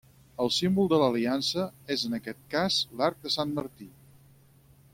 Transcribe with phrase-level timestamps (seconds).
[0.43, 1.65] El símbol de l'aliança
[1.97, 3.89] és en aquest cas l'arc de Sant Martí.